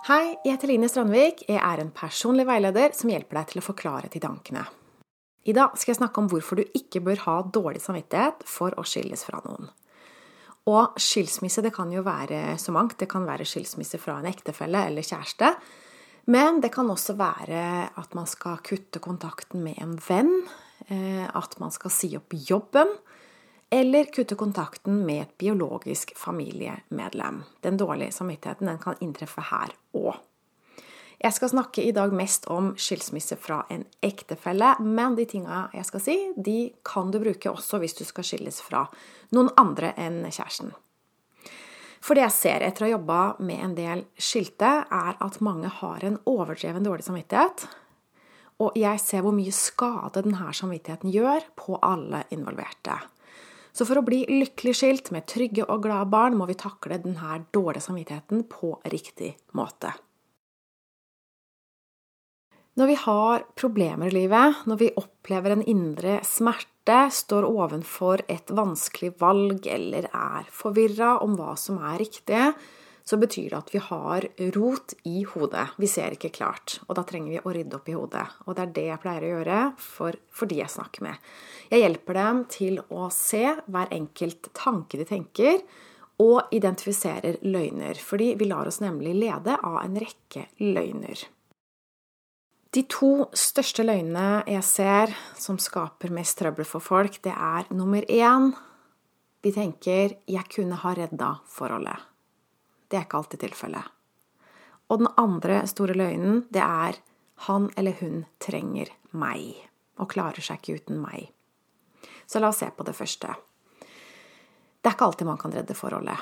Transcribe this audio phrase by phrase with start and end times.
[0.00, 1.42] Hei, jeg heter Line Strandvik.
[1.44, 4.62] Jeg er en personlig veileder som hjelper deg til å få klarhet i tankene.
[5.44, 8.84] I dag skal jeg snakke om hvorfor du ikke bør ha dårlig samvittighet for å
[8.88, 9.68] skilles fra noen.
[10.72, 12.96] Og skilsmisse det kan jo være så mangt.
[12.96, 15.52] Det kan være skilsmisse fra en ektefelle eller kjæreste.
[16.32, 17.62] Men det kan også være
[18.00, 20.32] at man skal kutte kontakten med en venn.
[20.88, 22.96] Eh, at man skal si opp jobben
[23.70, 27.42] eller kutte kontakten med et biologisk familiemedlem.
[27.60, 30.18] Den dårlige samvittigheten den kan inntreffe her òg.
[31.20, 35.84] Jeg skal snakke i dag mest om skilsmisse fra en ektefelle, men de tinga jeg
[35.84, 38.86] skal si, de kan du bruke også hvis du skal skilles fra
[39.36, 40.72] noen andre enn kjæresten.
[42.00, 45.68] For det jeg ser etter å ha jobba med en del skilte, er at mange
[45.68, 47.66] har en overdreven dårlig samvittighet.
[48.64, 52.96] Og jeg ser hvor mye skade denne samvittigheten gjør på alle involverte.
[53.72, 57.42] Så for å bli lykkelig skilt med trygge og glade barn, må vi takle denne
[57.54, 59.94] dårlige samvittigheten på riktig måte.
[62.78, 68.50] Når vi har problemer i livet, når vi opplever en indre smerte, står ovenfor et
[68.56, 72.44] vanskelig valg eller er forvirra om hva som er riktig,
[73.04, 75.66] så betyr det at vi har rot i hodet.
[75.80, 76.78] Vi ser ikke klart.
[76.88, 78.26] Og da trenger vi å rydde opp i hodet.
[78.46, 81.30] Og det er det jeg pleier å gjøre for, for de jeg snakker med.
[81.72, 85.62] Jeg hjelper dem til å se hver enkelt tanke de tenker,
[86.20, 87.96] og identifiserer løgner.
[87.96, 91.22] Fordi vi lar oss nemlig lede av en rekke løgner.
[92.70, 98.04] De to største løgnene jeg ser som skaper mest trøbbel for folk, det er nummer
[98.06, 98.52] én
[99.42, 102.00] Vi tenker 'jeg kunne ha redda forholdet'.
[102.90, 103.86] Det er ikke alltid tilfellet.
[104.90, 106.98] Og den andre store løgnen, det er
[107.46, 109.54] han eller hun trenger meg,
[110.02, 111.30] og klarer seg ikke uten meg.
[112.26, 113.32] Så la oss se på det første.
[114.80, 116.18] Det er ikke alltid man kan redde forholdet.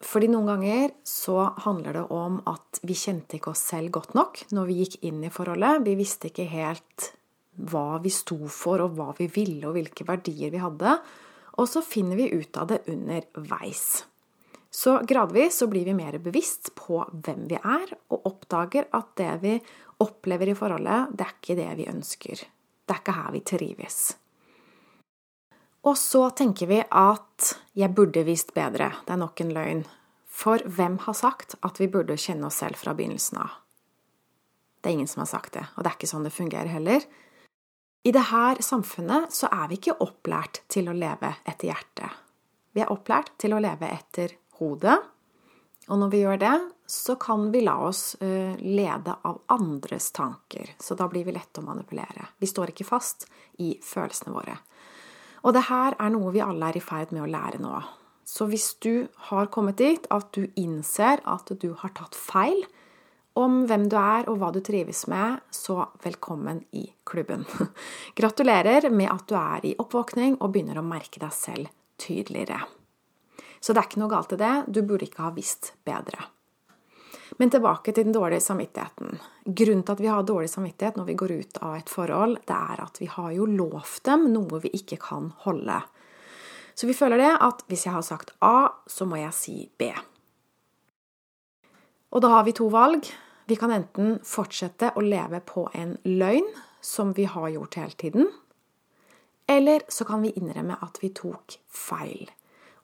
[0.00, 4.40] Fordi noen ganger så handler det om at vi kjente ikke oss selv godt nok
[4.54, 5.82] når vi gikk inn i forholdet.
[5.84, 7.10] Vi visste ikke helt
[7.70, 10.94] hva vi sto for, og hva vi ville, og hvilke verdier vi hadde.
[11.60, 14.06] Og så finner vi ut av det underveis.
[14.70, 19.32] Så gradvis så blir vi mer bevisst på hvem vi er, og oppdager at det
[19.42, 19.54] vi
[20.00, 22.42] opplever i forholdet, det er ikke det vi ønsker.
[22.86, 24.02] Det er ikke her vi trives.
[25.82, 28.94] Og så tenker vi at 'jeg burde visst bedre'.
[29.06, 29.86] Det er nok en løgn.
[30.26, 33.50] For hvem har sagt at vi burde kjenne oss selv fra begynnelsen av?
[34.80, 37.04] Det er ingen som har sagt det, og det er ikke sånn det fungerer heller.
[38.04, 42.10] I dette samfunnet så er vi ikke opplært til å leve etter hjertet.
[42.72, 44.98] Vi er opplært til å leve etter hodet.
[45.90, 46.56] Og når vi gjør det,
[46.90, 50.74] så kan vi la oss eh, lede av andres tanker.
[50.78, 52.28] Så da blir vi lette å manipulere.
[52.38, 53.26] Vi står ikke fast
[53.62, 54.56] i følelsene våre.
[55.46, 57.78] Og det her er noe vi alle er i ferd med å lære nå.
[58.26, 62.60] Så hvis du har kommet dit at du innser at du har tatt feil
[63.38, 67.46] om hvem du er og hva du trives med, så velkommen i klubben.
[68.18, 72.62] Gratulerer med at du er i oppvåkning og begynner å merke deg selv tydeligere.
[73.60, 76.24] Så det er ikke noe galt i det, du burde ikke ha visst bedre.
[77.40, 79.20] Men tilbake til den dårlige samvittigheten.
[79.44, 82.56] Grunnen til at vi har dårlig samvittighet når vi går ut av et forhold, det
[82.56, 85.78] er at vi har jo lovt dem noe vi ikke kan holde.
[86.74, 89.90] Så vi føler det at hvis jeg har sagt A, så må jeg si B.
[92.10, 93.06] Og da har vi to valg.
[93.48, 96.48] Vi kan enten fortsette å leve på en løgn,
[96.80, 98.28] som vi har gjort hele tiden,
[99.50, 102.30] eller så kan vi innrømme at vi tok feil.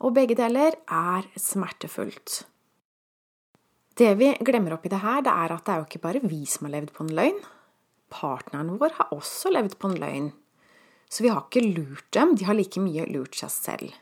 [0.05, 2.43] Og begge deler er smertefullt.
[3.97, 6.43] Det vi glemmer oppi det her, det er at det er jo ikke bare vi
[6.45, 7.39] som har levd på en løgn.
[8.13, 10.27] Partneren vår har også levd på en løgn.
[11.09, 13.95] Så vi har ikke lurt dem, de har like mye lurt seg selv.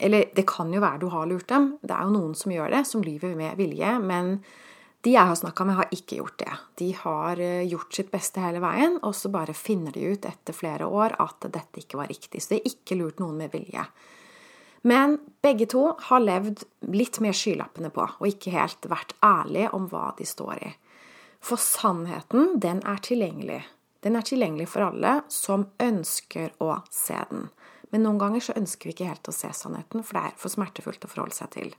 [0.00, 2.72] Eller det kan jo være du har lurt dem, det er jo noen som gjør
[2.72, 4.38] det, som lyver med vilje, men
[5.04, 6.54] de jeg har snakka med, har ikke gjort det.
[6.80, 10.56] De har eh, gjort sitt beste hele veien, og så bare finner de ut etter
[10.56, 12.42] flere år at dette ikke var riktig.
[12.42, 13.84] Så de har ikke lurt noen med vilje.
[14.82, 19.88] Men begge to har levd litt med skylappene på, og ikke helt vært ærlige om
[19.92, 20.70] hva de står i.
[21.40, 23.62] For sannheten, den er tilgjengelig.
[24.04, 27.48] Den er tilgjengelig for alle som ønsker å se den.
[27.92, 30.52] Men noen ganger så ønsker vi ikke helt å se sannheten, for det er for
[30.52, 31.72] smertefullt å forholde seg til.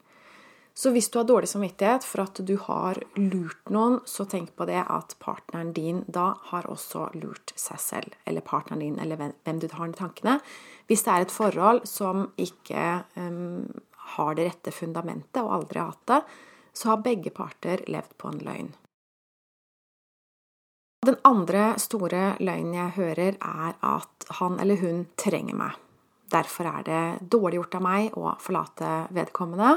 [0.73, 4.65] Så hvis du har dårlig samvittighet for at du har lurt noen, så tenk på
[4.69, 8.15] det at partneren din da har også lurt seg selv.
[8.25, 10.37] Eller partneren din, eller hvem du har i tankene.
[10.87, 12.85] Hvis det er et forhold som ikke
[13.19, 13.67] um,
[14.15, 16.21] har det rette fundamentet, og aldri har hatt det,
[16.73, 18.71] så har begge parter levd på en løgn.
[21.01, 25.79] Den andre store løgnen jeg hører, er at han eller hun trenger meg.
[26.31, 29.73] Derfor er det dårlig gjort av meg å forlate vedkommende.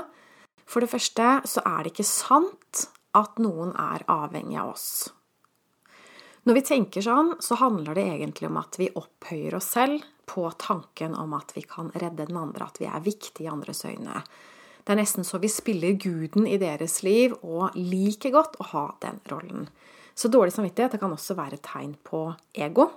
[0.67, 4.89] For det første så er det ikke sant at noen er avhengig av oss.
[6.45, 10.45] Når vi tenker sånn, så handler det egentlig om at vi opphøyer oss selv på
[10.61, 14.21] tanken om at vi kan redde den andre, at vi er viktige i andres øyne.
[14.85, 18.85] Det er nesten så vi spiller guden i deres liv og liker godt å ha
[19.01, 19.71] den rollen.
[20.15, 22.91] Så dårlig samvittighet kan også være et tegn på ego.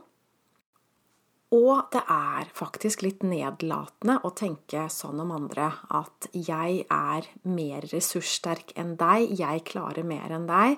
[1.56, 7.88] Og det er faktisk litt nedlatende å tenke sånn om andre at jeg er mer
[7.88, 10.76] ressurssterk enn deg, jeg klarer mer enn deg.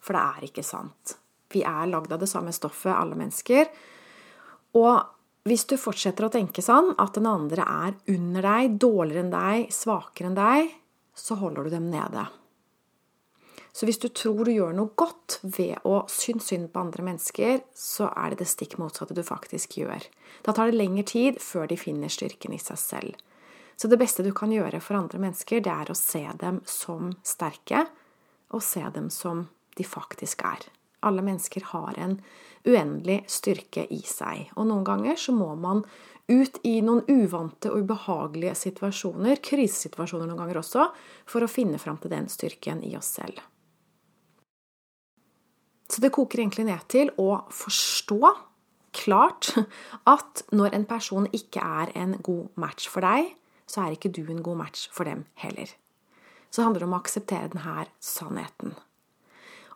[0.00, 1.18] For det er ikke sant.
[1.52, 3.68] Vi er lagd av det samme stoffet, alle mennesker.
[4.80, 5.04] Og
[5.46, 9.68] hvis du fortsetter å tenke sånn, at den andre er under deg, dårligere enn deg,
[9.74, 10.72] svakere enn deg,
[11.16, 12.24] så holder du dem nede.
[13.76, 17.58] Så hvis du tror du gjør noe godt ved å synes synd på andre mennesker,
[17.76, 20.06] så er det det stikk motsatte du faktisk gjør.
[20.46, 23.18] Da tar det lengre tid før de finner styrken i seg selv.
[23.76, 27.10] Så det beste du kan gjøre for andre mennesker, det er å se dem som
[27.20, 27.82] sterke,
[28.48, 29.44] og se dem som
[29.76, 30.64] de faktisk er.
[31.04, 32.14] Alle mennesker har en
[32.64, 35.84] uendelig styrke i seg, og noen ganger så må man
[36.32, 40.88] ut i noen uvante og ubehagelige situasjoner, krisesituasjoner noen ganger også,
[41.28, 43.44] for å finne fram til den styrken i oss selv.
[45.86, 48.20] Så det koker egentlig ned til å forstå
[48.96, 49.52] klart
[50.14, 53.34] at når en person ikke er en god match for deg,
[53.66, 55.70] så er ikke du en god match for dem heller.
[56.50, 58.76] Så det handler om å akseptere denne sannheten.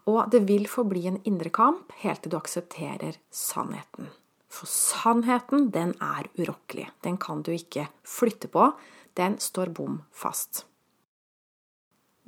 [0.09, 4.09] Og det vil forbli en indre kamp helt til du aksepterer sannheten.
[4.51, 6.89] For sannheten, den er urokkelig.
[7.05, 8.73] Den kan du ikke flytte på.
[9.19, 10.65] Den står bom fast.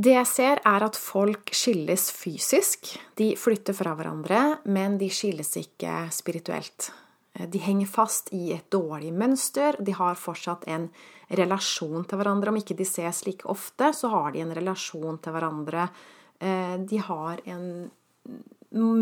[0.02, 2.88] Det jeg ser, er at folk skilles fysisk.
[3.18, 6.88] De flytter fra hverandre, men de skilles ikke spirituelt.
[7.32, 9.78] De henger fast i et dårlig mønster.
[9.78, 10.88] De har fortsatt en
[11.30, 12.50] relasjon til hverandre.
[12.50, 15.86] Om ikke de ses like ofte, så har de en relasjon til hverandre.
[16.40, 17.70] Eh, de har en,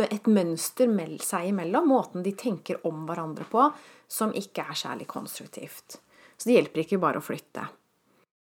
[0.05, 0.95] et mønster
[1.25, 3.71] seg imellom, måten de tenker om hverandre på,
[4.07, 5.99] som ikke er særlig konstruktivt.
[6.37, 7.67] Så det hjelper ikke bare å flytte.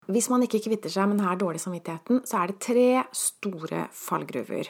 [0.09, 4.69] Hvis man ikke kvitter seg med denne dårlige samvittigheten, så er det tre store fallgruver.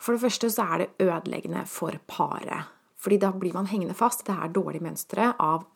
[0.00, 2.70] For det første så er det ødeleggende for paret.
[3.02, 5.66] Fordi da blir man hengende fast i det her dårlige mønsteret av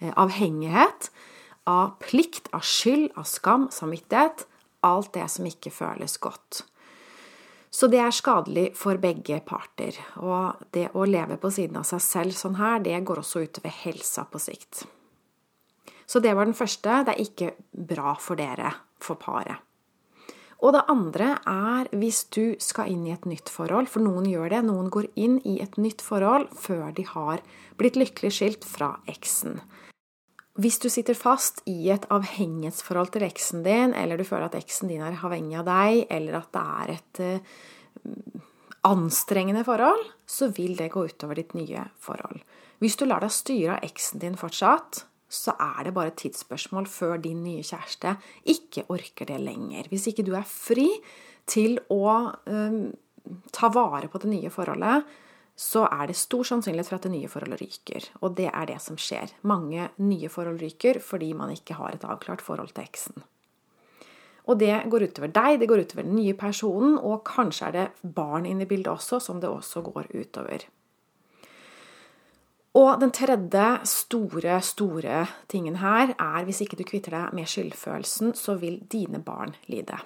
[0.00, 1.08] eh, avhengighet,
[1.70, 4.46] av plikt, av skyld, av skam, samvittighet.
[4.82, 6.64] Alt det som ikke føles godt.
[7.72, 9.96] Så det er skadelig for begge parter.
[10.20, 13.72] Og det å leve på siden av seg selv sånn her, det går også utover
[13.84, 14.84] helsa på sikt.
[16.12, 17.02] Så det var den første.
[17.06, 19.62] Det er ikke bra for dere, for paret.
[20.62, 24.52] Og det andre er hvis du skal inn i et nytt forhold, for noen gjør
[24.52, 24.60] det.
[24.68, 27.42] Noen går inn i et nytt forhold før de har
[27.80, 29.58] blitt lykkelig skilt fra eksen.
[30.60, 34.92] Hvis du sitter fast i et avhengighetsforhold til eksen din, eller du føler at eksen
[34.92, 38.42] din er avhengig av deg, eller at det er et uh,
[38.92, 42.44] anstrengende forhold, så vil det gå utover ditt nye forhold.
[42.84, 46.86] Hvis du lar deg styre av eksen din fortsatt, så er det bare et tidsspørsmål
[46.92, 48.16] før din nye kjæreste
[48.52, 49.88] ikke orker det lenger.
[49.88, 50.88] Hvis ikke du er fri
[51.48, 52.04] til å
[52.46, 52.82] um,
[53.54, 55.08] ta vare på det nye forholdet,
[55.56, 58.08] så er det stor sannsynlighet for at det nye forholdet ryker.
[58.20, 59.32] Og det er det som skjer.
[59.48, 63.24] Mange nye forhold ryker fordi man ikke har et avklart forhold til eksen.
[64.50, 68.14] Og det går utover deg, det går utover den nye personen, og kanskje er det
[68.16, 70.64] barn inne i bildet også, som det også går utover.
[72.78, 78.32] Og den tredje store, store tingen her er hvis ikke du kvitter deg med skyldfølelsen,
[78.38, 79.98] så vil dine barn lide.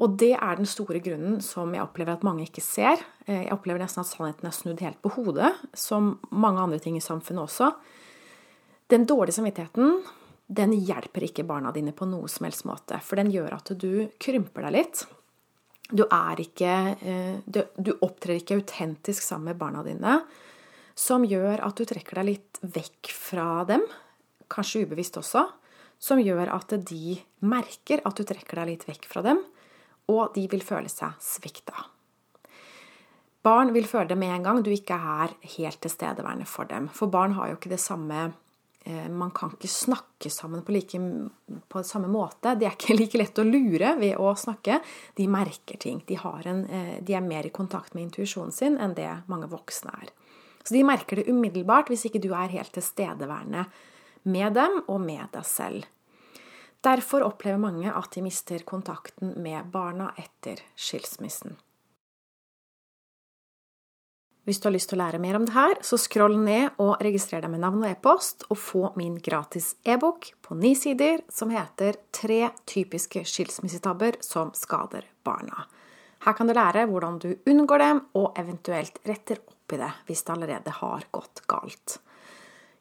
[0.00, 3.02] Og det er den store grunnen som jeg opplever at mange ikke ser.
[3.26, 6.96] Eh, jeg opplever nesten at sannheten er snudd helt på hodet, som mange andre ting
[6.96, 7.68] i samfunnet også.
[8.90, 10.00] Den dårlige samvittigheten
[10.52, 14.08] den hjelper ikke barna dine på noe som helst måte, for den gjør at du
[14.20, 15.04] krymper deg litt.
[15.92, 16.06] Du,
[16.40, 20.22] ikke, eh, du opptrer ikke autentisk sammen med barna dine
[20.94, 23.84] som gjør at du trekker deg litt vekk fra dem,
[24.52, 25.46] kanskje ubevisst også,
[26.02, 29.42] som gjør at de merker at du trekker deg litt vekk fra dem,
[30.10, 31.86] og de vil føle seg svikta.
[33.42, 36.86] Barn vil føle det med en gang du ikke er helt tilstedeværende for dem.
[36.94, 38.28] For barn har jo ikke det samme
[38.86, 41.00] eh, Man kan ikke snakke sammen på, like,
[41.68, 42.54] på samme måte.
[42.54, 44.78] De er ikke like lett å lure ved å snakke.
[45.18, 46.04] De merker ting.
[46.06, 49.96] De, en, eh, de er mer i kontakt med intuisjonen sin enn det mange voksne
[50.04, 50.14] er.
[50.62, 53.66] Så de merker det umiddelbart hvis ikke du er helt tilstedeværende
[54.22, 55.88] med dem og med deg selv.
[56.82, 61.54] Derfor opplever mange at de mister kontakten med barna etter skilsmissen.
[64.42, 66.96] Hvis du har lyst til å lære mer om det her, så scroll ned og
[67.04, 71.52] registrer deg med navn og e-post, og få min gratis e-bok på ni sider som
[71.54, 75.68] heter Tre typiske skilsmissetabber som skader barna.
[76.26, 80.24] Her kan du lære hvordan du unngår dem, og eventuelt retter opp i det hvis
[80.26, 81.98] det allerede har gått galt.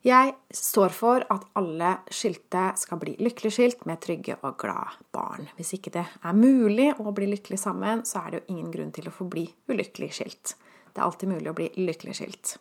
[0.01, 5.45] Jeg står for at alle skilte skal bli lykkelig skilt med trygge og glade barn.
[5.59, 8.89] Hvis ikke det er mulig å bli lykkelig sammen, så er det jo ingen grunn
[8.95, 10.55] til å forbli ulykkelig skilt.
[10.89, 12.55] Det er alltid mulig å bli lykkelig skilt.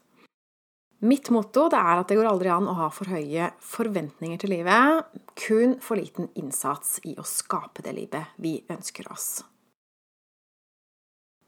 [1.00, 5.06] Mitt motto er at det går aldri an å ha for høye forventninger til livet,
[5.40, 9.30] kun for liten innsats i å skape det livet vi ønsker oss.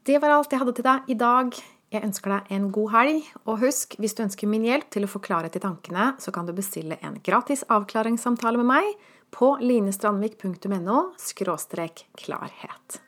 [0.03, 1.53] Det var alt jeg hadde til deg i dag.
[1.93, 5.11] Jeg ønsker deg en god helg, og husk, hvis du ønsker min hjelp til å
[5.11, 10.99] få klarhet i tankene, så kan du bestille en gratis avklaringssamtale med meg på linestrandvik.no–
[12.23, 13.01] klarhet.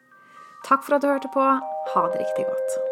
[0.65, 1.45] Takk for at du hørte på.
[1.95, 2.84] Ha det riktig godt.